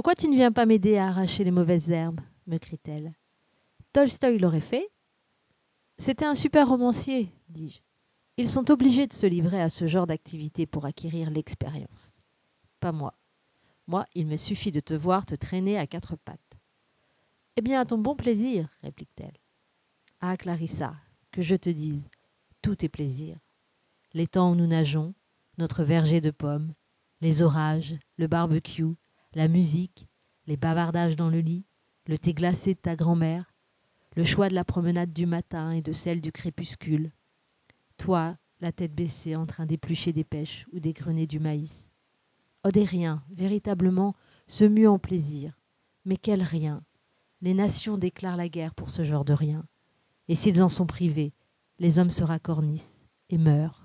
Pourquoi 0.00 0.14
tu 0.14 0.28
ne 0.28 0.34
viens 0.34 0.50
pas 0.50 0.64
m'aider 0.64 0.96
à 0.96 1.08
arracher 1.08 1.44
les 1.44 1.50
mauvaises 1.50 1.90
herbes 1.90 2.22
me 2.46 2.56
crie-t-elle. 2.56 3.12
Tolstoï 3.92 4.38
l'aurait 4.38 4.62
fait 4.62 4.88
C'était 5.98 6.24
un 6.24 6.34
super 6.34 6.70
romancier, 6.70 7.30
dis-je. 7.50 7.80
Ils 8.38 8.48
sont 8.48 8.70
obligés 8.70 9.06
de 9.06 9.12
se 9.12 9.26
livrer 9.26 9.60
à 9.60 9.68
ce 9.68 9.86
genre 9.86 10.06
d'activité 10.06 10.64
pour 10.64 10.86
acquérir 10.86 11.28
l'expérience. 11.28 12.14
Pas 12.80 12.92
moi. 12.92 13.12
Moi, 13.88 14.06
il 14.14 14.26
me 14.26 14.36
suffit 14.36 14.72
de 14.72 14.80
te 14.80 14.94
voir 14.94 15.26
te 15.26 15.34
traîner 15.34 15.76
à 15.76 15.86
quatre 15.86 16.16
pattes. 16.16 16.56
Eh 17.56 17.60
bien, 17.60 17.78
à 17.78 17.84
ton 17.84 17.98
bon 17.98 18.16
plaisir, 18.16 18.70
réplique-t-elle. 18.82 19.36
Ah, 20.22 20.38
Clarissa, 20.38 20.94
que 21.30 21.42
je 21.42 21.56
te 21.56 21.68
dise, 21.68 22.08
tout 22.62 22.86
est 22.86 22.88
plaisir. 22.88 23.36
Les 24.14 24.26
temps 24.26 24.50
où 24.50 24.54
nous 24.54 24.66
nageons, 24.66 25.12
notre 25.58 25.84
verger 25.84 26.22
de 26.22 26.30
pommes, 26.30 26.72
les 27.20 27.42
orages, 27.42 27.96
le 28.16 28.28
barbecue, 28.28 28.96
la 29.34 29.48
musique, 29.48 30.08
les 30.46 30.56
bavardages 30.56 31.16
dans 31.16 31.30
le 31.30 31.40
lit, 31.40 31.64
le 32.06 32.18
thé 32.18 32.34
glacé 32.34 32.74
de 32.74 32.80
ta 32.80 32.96
grand-mère, 32.96 33.54
le 34.16 34.24
choix 34.24 34.48
de 34.48 34.54
la 34.54 34.64
promenade 34.64 35.12
du 35.12 35.26
matin 35.26 35.70
et 35.70 35.82
de 35.82 35.92
celle 35.92 36.20
du 36.20 36.32
crépuscule. 36.32 37.12
Toi, 37.96 38.36
la 38.60 38.72
tête 38.72 38.94
baissée 38.94 39.36
en 39.36 39.46
train 39.46 39.66
d'éplucher 39.66 40.12
des 40.12 40.24
pêches 40.24 40.66
ou 40.72 40.80
d'égrener 40.80 41.26
du 41.26 41.38
maïs. 41.38 41.88
Oh 42.64 42.70
des 42.70 42.84
riens, 42.84 43.22
véritablement, 43.30 44.14
se 44.46 44.64
mue 44.64 44.88
en 44.88 44.98
plaisir. 44.98 45.58
Mais 46.04 46.16
quel 46.16 46.42
rien 46.42 46.82
Les 47.40 47.54
nations 47.54 47.98
déclarent 47.98 48.36
la 48.36 48.48
guerre 48.48 48.74
pour 48.74 48.90
ce 48.90 49.04
genre 49.04 49.24
de 49.24 49.32
rien. 49.32 49.64
Et 50.28 50.34
s'ils 50.34 50.62
en 50.62 50.68
sont 50.68 50.86
privés, 50.86 51.32
les 51.78 51.98
hommes 51.98 52.10
se 52.10 52.24
racornissent 52.24 52.98
et 53.30 53.38
meurent 53.38 53.79